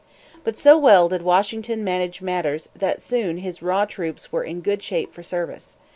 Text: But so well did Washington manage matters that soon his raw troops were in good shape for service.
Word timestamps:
But 0.43 0.57
so 0.57 0.79
well 0.79 1.09
did 1.09 1.21
Washington 1.21 1.83
manage 1.83 2.23
matters 2.23 2.69
that 2.75 3.03
soon 3.03 3.37
his 3.37 3.61
raw 3.61 3.85
troops 3.85 4.31
were 4.31 4.43
in 4.43 4.61
good 4.61 4.81
shape 4.81 5.13
for 5.13 5.21
service. 5.21 5.77